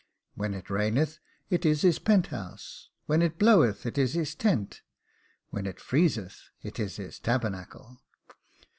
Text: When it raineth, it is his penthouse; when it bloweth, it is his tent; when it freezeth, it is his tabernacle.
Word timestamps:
When 0.33 0.55
it 0.55 0.67
raineth, 0.71 1.19
it 1.51 1.63
is 1.63 1.83
his 1.83 1.99
penthouse; 1.99 2.89
when 3.05 3.21
it 3.21 3.37
bloweth, 3.37 3.85
it 3.85 3.99
is 3.99 4.15
his 4.15 4.33
tent; 4.33 4.81
when 5.51 5.67
it 5.67 5.79
freezeth, 5.79 6.49
it 6.63 6.79
is 6.79 6.95
his 6.95 7.19
tabernacle. 7.19 8.01